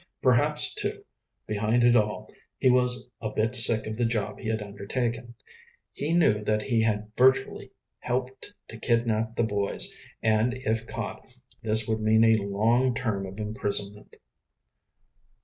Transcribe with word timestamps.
Perhaps, 0.23 0.73
too, 0.73 1.03
behind 1.45 1.83
it 1.83 1.95
all, 1.95 2.27
he 2.57 2.71
was 2.71 3.07
a 3.21 3.29
bit 3.29 3.53
sick 3.53 3.85
of 3.85 3.97
the 3.97 4.05
job 4.07 4.39
he 4.39 4.49
had 4.49 4.59
undertaken. 4.59 5.35
He 5.93 6.11
knew 6.11 6.43
that 6.43 6.63
he 6.63 6.81
had 6.81 7.11
virtually 7.15 7.69
helped 7.99 8.51
to 8.69 8.79
kidnap 8.79 9.35
the 9.35 9.43
boys, 9.43 9.93
and, 10.23 10.55
if 10.55 10.87
caught, 10.87 11.23
this 11.61 11.87
would 11.87 11.99
mean 12.01 12.23
a 12.23 12.43
long 12.45 12.95
term 12.95 13.27
of 13.27 13.37
imprisonment. 13.39 14.15